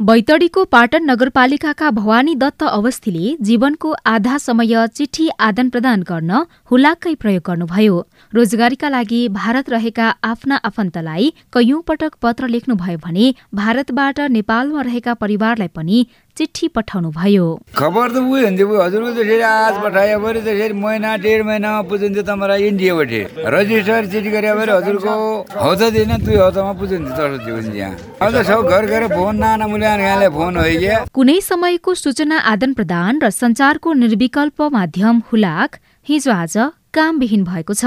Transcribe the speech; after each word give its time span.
बैतडीको 0.00 0.62
पाटन 0.64 1.04
नगरपालिकाका 1.04 1.88
भवानी 1.90 2.34
दत्त 2.34 2.62
अवस्थीले 2.66 3.32
जीवनको 3.40 3.90
आधा 4.06 4.36
समय 4.38 4.86
चिठी 4.88 5.26
आदान 5.40 5.70
प्रदान 5.70 6.02
गर्न 6.02 6.38
हुलाक्कै 6.70 7.12
प्रयोग 7.14 7.42
गर्नुभयो। 7.46 7.98
रोजगारीका 8.32 8.88
लागि 8.88 9.20
भारत 9.34 9.68
रहेका 9.70 10.06
आफ्ना 10.24 10.56
आफन्तलाई 10.64 11.28
कैयौं 11.52 11.80
पटक 11.82 12.16
पत्र 12.22 12.48
लेख्नुभयो 12.48 12.96
भने 12.98 13.26
भारतबाट 13.54 14.20
नेपालमा 14.30 14.82
रहेका 14.82 15.14
परिवारलाई 15.20 15.68
पनि 15.76 16.06
चिठी 16.36 16.68
पठाउनुभयो। 16.76 17.46
खबर 17.76 18.06
त 18.10 18.16
उयो 18.16 18.44
हुन्थ्यो 18.46 18.66
हजुरको 18.80 19.10
त्यसरी 19.16 19.40
आज 19.50 19.74
पठायो 19.84 20.18
भने 20.24 20.40
त्यसरी 20.46 20.74
महिना 20.84 21.10
डेढ 21.24 21.40
महिनामा 21.48 21.80
पुजिन्थ्यो 21.90 22.22
तपाईँलाई 22.30 22.62
इन्डियाबाट 22.70 23.12
रजिस्टर 23.54 24.06
चिठी 24.12 24.30
गरे 24.30 24.52
भने 24.58 24.72
हजुरको 24.72 25.12
हौता 25.64 25.88
दिन 25.96 26.10
दुई 26.24 26.36
हौतामा 26.44 26.72
पुजिन्थ्यो 26.80 27.54
हुन्छ 27.54 27.74
यहाँ 27.74 27.94
अब 28.22 28.28
त 28.34 28.46
सब 28.48 28.60
घर 28.70 28.84
घर 28.86 29.06
फोन 29.14 29.36
नाना 29.44 29.66
मुल्यान 29.66 30.00
यहाँले 30.00 30.28
फोन 30.36 30.56
हो 30.56 30.64
क्या? 30.80 30.98
कुनै 31.12 31.38
समयको 31.50 31.94
सूचना 31.94 32.36
आदान 32.52 32.72
प्रदान 32.74 33.20
र 33.22 33.30
सञ्चारको 33.40 33.92
निर्विकल्प 34.02 34.62
माध्यम 34.72 35.22
हुलाक 35.32 35.80
हिजो 36.08 36.32
आज 36.32 36.56
कामविहीन 36.94 37.44
भएको 37.44 37.74
छ। 37.74 37.84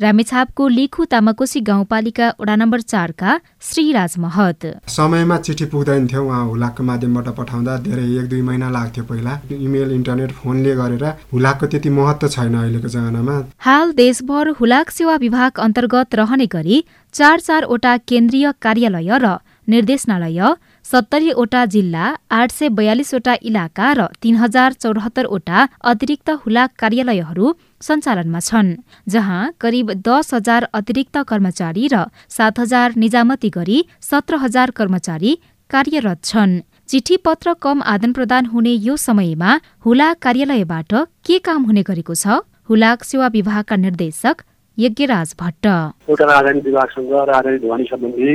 रामेछापको 0.00 0.68
लिखु 0.68 1.04
तामाकोशी 1.04 1.60
गाउँपालिका 1.62 2.28
वडा 2.40 2.54
नम्बर 2.56 2.80
चारका 2.82 3.38
श्रीराज 3.62 4.14
महत। 4.18 4.66
समयमा 4.88 5.36
चिठी 5.38 5.64
पुग्दैन 5.64 6.06
थियो 6.06 6.22
उहाँ 6.24 6.44
हुलाकको 6.46 6.82
माध्यमबाट 6.82 7.28
पठाउँदा। 7.38 7.76
धेरै 7.86 8.06
एक 8.18 8.26
दुई 8.28 8.42
महिना 8.42 8.70
लाग्थ्यो 8.70 9.04
पहिला। 9.04 9.38
इमेल 9.52 9.92
इन्टरनेट 9.92 10.32
फोनले 10.32 10.74
गरेर 10.74 11.04
हुलाकको 11.32 11.66
त्यति 11.66 11.90
महत्व 11.90 12.28
छैन 12.28 12.54
अहिलेको 12.54 12.88
जमानामा। 12.88 13.36
हाल 13.58 13.92
देशभर 13.94 14.48
हुलाक 14.60 14.90
सेवा 14.90 15.16
विभाग 15.16 15.60
अन्तर्गत 15.60 16.14
रहने 16.14 16.46
गरी 16.48 16.84
चार 17.14 17.40
चारवटा 17.40 17.96
केन्द्रीय 18.08 18.52
कार्यालय 18.62 19.18
र 19.18 19.38
निर्देशनालय 19.68 20.40
सत्तरीवटा 20.84 21.64
जिल्ला 21.72 22.06
आठ 22.30 22.50
सय 22.52 22.68
बयालिसवटा 22.78 23.34
इलाका 23.48 23.92
र 23.98 24.06
तीन 24.22 24.36
हजार 24.36 24.72
चौरात्तरवटा 24.82 25.58
अतिरिक्त 25.90 26.30
हुलाक 26.42 26.70
कार्यालयहरू 26.78 27.52
सञ्चालनमा 27.80 28.40
छन् 28.48 28.70
जहाँ 29.14 29.42
करिब 29.60 29.92
दस 30.08 30.34
हजार 30.34 30.66
अतिरिक्त 30.74 31.18
कर्मचारी 31.30 31.86
र 31.94 32.04
सात 32.36 32.60
हजार 32.60 32.98
निजामती 33.04 33.50
गरी 33.56 33.78
सत्र 34.10 34.42
हजार 34.44 34.70
कर्मचारी 34.78 35.32
कार्यरत 35.70 36.18
छन्। 36.24 36.60
चिठी 36.90 37.16
पत्र 37.26 37.52
कम 37.62 37.82
आदान 37.88 38.12
प्रदान 38.12 38.46
हुने 38.46 38.72
यो 38.86 38.96
समयमा 38.98 39.50
हुलाक 39.84 40.16
कार्यालयबाट 40.24 40.92
के 41.26 41.38
काम 41.46 41.62
हुने 41.64 41.82
गरेको 41.88 42.14
छ? 42.14 42.42
हुलाक 42.68 43.04
सेवा 43.04 43.26
विभागका 43.36 43.76
निर्देशक 43.76 44.42
यज्ञराज 44.78 45.34
भट्ट। 45.40 45.66
एउटा 46.10 46.24
राजधानी 46.26 46.60
विभागसँग 46.60 47.12
राजधानी 47.30 47.58
ढुवानी 47.64 47.84
सम्बन्धी 47.84 48.30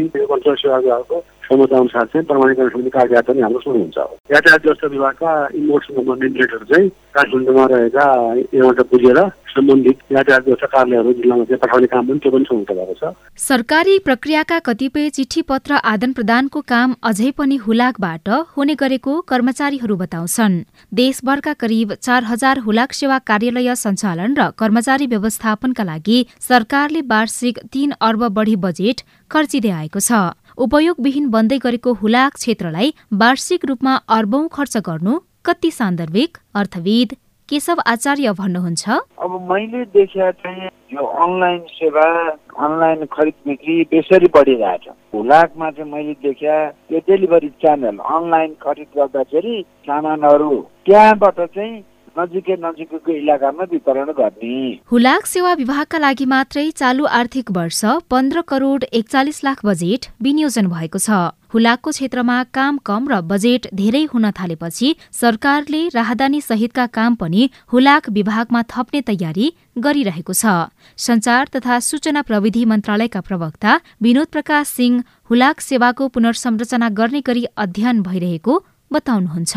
सेवा 0.63 0.77
विभागको 0.77 1.17
क्षमता 1.47 1.77
अनुसार 1.77 2.05
चाहिँ 2.11 2.25
प्रमाणीकरण 2.27 2.69
सम्बन्धी 2.69 2.91
कागजात 2.97 3.25
पनि 3.31 3.41
हाम्रो 3.41 3.59
सुरु 3.65 3.79
हुन्छ 3.79 3.97
यातायात 4.35 4.61
व्यवस्था 4.65 4.87
विभागका 4.93 5.31
सम्बन्धित 5.87 6.37
रेटहरू 6.41 6.65
चाहिँ 6.71 6.89
काठमाडौँमा 7.15 7.65
रहेका 7.71 8.05
यहाँबाट 8.53 8.79
बुझेर 8.91 9.19
सम्बन्धित 9.55 9.97
यातायात 10.11 10.43
व्यवस्था 10.45 10.67
कार्यालयहरू 10.67 11.13
जिल्लामा 11.19 11.43
चाहिँ 11.43 11.59
पठाउने 11.59 11.87
काम 11.87 12.07
पनि 12.07 12.19
त्यो 12.23 12.31
पनि 12.31 12.45
सुरु 12.49 12.63
भएको 12.69 12.93
छ। 12.99 13.13
सरकारी 13.41 13.97
प्रक्रियाका 13.99 14.57
कतिपय 14.67 15.09
चिठी 15.09 15.41
पत्र 15.41 15.79
आदान 15.83 16.13
प्रदानको 16.13 16.61
काम 16.67 16.95
अझै 17.03 17.31
पनि 17.37 17.55
हुलाकबाट 17.65 18.29
हुने 18.57 18.75
गरेको 18.75 19.19
कर्मचारीहरू 19.31 19.95
बताउँछन्। 19.95 20.61
देशभरका 20.91 21.53
करिब 21.63 21.93
चार 22.01 22.23
हजार 22.23 22.59
हुलाक 22.67 22.93
सेवा 22.93 23.17
कार्यालय 23.29 23.75
सञ्चालन 23.75 24.35
र 24.39 24.49
कर्मचारी 24.59 25.07
व्यवस्थापनका 25.07 25.83
लागि 25.83 26.19
सरकारले 26.41 27.01
वार्षिक 27.07 27.59
तीन 27.73 27.93
अर्ब 28.01 28.27
बढी 28.37 28.55
बजेट 28.67 29.01
खर्चिँदै 29.31 29.71
आएको 29.71 29.99
छ। 29.99 30.11
उपयोगविहीन 30.57 31.25
बन्दै 31.29 31.57
गरेको 31.63 31.91
हुलाक 31.93 32.33
क्षेत्रलाई 32.35 32.87
वार्षिक 33.21 33.65
रूपमा 33.69 33.91
अर्बौं 34.15 34.47
खर्च 34.53 34.77
गर्नु 34.87 35.17
कति 35.45 35.69
सान्दर्भिक? 35.71 36.37
अर्थविद 36.55 37.13
केशव 37.49 37.81
आचार्य 37.87 38.31
भन्नुहुन्छ। 38.39 38.89
अब 39.23 39.33
मैले 39.51 39.83
देखे 39.93 40.31
चाहिँ 40.41 40.69
यो 40.93 41.03
अनलाइन 41.25 41.59
सेवा 41.71 42.07
अनलाइन 42.65 43.05
खरिद 43.13 43.33
बिक्री 43.47 43.75
बेसरी 43.91 44.27
बढिरहेछ। 44.35 44.87
हुलाकमा 45.13 45.69
चाहिँ 45.77 45.91
मैले 45.91 46.13
देखे 46.25 46.57
यो 46.93 46.99
डेलिभरी 47.07 47.49
च्यानल 47.61 47.97
अनलाइन 48.15 48.53
खरिद 48.65 48.89
गर्दाखेरि 48.97 49.55
सामानहरू 49.87 50.55
त्यहाँबाट 50.85 51.39
चाहिँ 51.53 51.73
नजिकै 52.17 52.55
नजिकैको 52.59 53.11
इलाकामा 53.13 53.63
वितरण 53.71 54.11
गर्ने। 54.19 54.57
हुलाक 54.91 55.25
सेवा 55.27 55.53
विभागका 55.53 55.97
लागि 55.97 56.25
मात्रै 56.27 56.69
चालु 56.73 57.05
आर्थिक 57.17 57.51
वर्ष 57.57 57.81
पन्ध्र 58.09 58.41
करोड 58.49 58.83
एकचालिस 58.91 59.43
लाख 59.43 59.65
बजेट 59.65 60.05
विनियोजन 60.21 60.67
भएको 60.67 60.99
छ। 60.99 61.09
हुलाकको 61.53 61.91
क्षेत्रमा 61.91 62.37
काम 62.53 62.77
कम 62.87 63.07
र 63.07 63.19
बजेट 63.23 63.67
धेरै 63.73 64.03
हुन 64.13 64.29
थालेपछि 64.39 64.89
सरकारले 65.13 65.81
राहदानी 65.89 66.41
सहितका 66.41 66.85
काम 66.97 67.15
पनि 67.15 67.49
हुलाक 67.73 68.09
विभागमा 68.11 68.61
थप्ने 68.73 69.01
तयारी 69.09 69.51
गरिरहेको 69.77 70.33
छ। 70.33 70.67
संचार 70.99 71.53
तथा 71.55 71.79
सूचना 71.81 72.21
प्रविधि 72.23 72.65
मन्त्रालयका 72.71 73.21
प्रवक्ता 73.21 73.79
विनोद 74.01 74.27
प्रकाश 74.33 74.67
सिंह 74.69 75.03
हुलाक 75.29 75.61
सेवाको 75.61 76.07
पुनर्संरचना 76.09 76.89
गर्ने 76.99 77.21
गरी 77.23 77.45
अध्ययन 77.57 78.01
भइरहेको 78.03 78.63
बताउनुहुन्छ। 78.91 79.53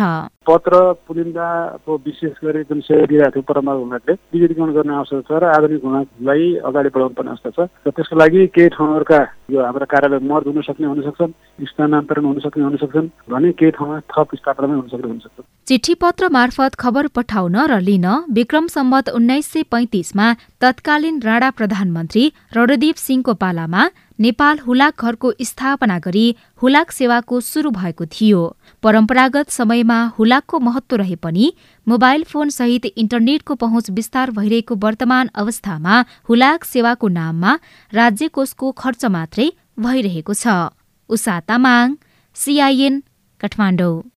पत्र 0.46 0.76
पुलिन्दा 1.04 1.46
अब 1.76 2.00
विशेष 2.04 2.32
गरी 2.44 2.62
जुन 2.64 2.80
सेवा 2.80 3.06
दिइरहेको 3.06 3.30
थियो 3.30 3.42
परम्परा 3.44 3.74
हुनाले 3.76 4.12
विद्युतीकरण 4.32 4.72
गर्ने 4.72 4.94
आवश्यक 4.96 5.28
छ 5.28 5.36
र 5.36 5.44
आधुनिक 5.52 5.84
हुनलाई 5.84 6.46
अगाडि 6.64 6.88
बढाउनु 6.96 7.14
पर्ने 7.14 7.30
आवश्यक 7.30 7.52
छ। 7.52 7.68
र 7.84 7.90
त्यसको 7.92 8.16
लागि 8.16 8.46
केही 8.56 8.68
ठाउँहरूका 8.72 9.20
यो 9.52 9.60
हाम्रा 9.60 9.86
कार्यालय 9.92 10.24
मर्द 10.24 10.46
हुन 10.48 10.62
सक्ने 10.64 10.86
हुन 10.88 11.00
सक्छन् 11.04 11.36
स्थानान्तरण 11.68 12.24
हुन 12.24 12.38
सक्ने 12.40 12.64
हुन 12.64 12.76
सक्छन् 12.80 13.12
भने 13.28 13.52
केही 13.52 13.70
ठाउँमा 13.76 14.00
थप 14.08 14.28
स्थापना 14.40 14.74
हुन 14.74 14.88
सक्ने 14.88 15.08
हुन 15.12 15.20
सक्छ। 15.20 15.44
चिठी 15.68 15.94
पत्र 16.00 16.28
मार्फत 16.32 16.74
खबर 16.74 17.06
पठाउन 17.14 17.56
र 17.68 17.80
लिन 17.84 18.06
विक्रम 18.32 18.66
सम्बत 18.66 19.08
उन्नाइस 19.12 19.52
सय 19.52 19.62
पैंतिसमा 19.70 20.26
तत्कालीन 20.60 21.20
राणा 21.20 21.50
प्रधानमन्त्री 21.52 22.24
रणदीप 22.56 22.96
सिंहको 22.98 23.34
पालामा 23.36 23.82
नेपाल 24.18 24.58
हुलाक 24.66 25.00
घरको 25.00 25.28
स्थापना 25.40 25.98
गरी 25.98 26.24
हुलाक 26.62 26.90
सेवाको 26.92 27.40
शुरू 27.42 27.70
भएको 27.70 28.04
थियो। 28.06 28.40
परम्परागत 28.82 29.50
समयमा 29.50 29.98
हुलाकको 30.30 30.58
महत्व 30.62 30.96
रहे 30.96 31.14
पनि 31.16 31.46
मोबाइल 31.86 32.22
फोन 32.24 32.50
सहित 32.54 32.86
इन्टरनेटको 32.86 33.54
पहुँच 33.54 33.90
विस्तार 33.90 34.30
भइरहेको 34.30 34.74
वर्तमान 34.78 35.30
अवस्थामा 35.34 35.94
हुलाक 36.28 36.64
सेवाको 36.64 37.08
नाममा 37.10 37.58
राज्य 37.92 38.28
कोषको 38.30 38.70
खर्च 38.78 39.04
मात्रै 39.10 39.50
भइरहेको 39.78 40.34
छ। 40.34 40.70
उषा 41.10 41.40
तामाङ 41.50 41.98
सिआइएन 42.36 43.02
काठमाडौँ। 43.40 44.02